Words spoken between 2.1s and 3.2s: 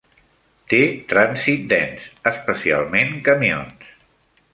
especialment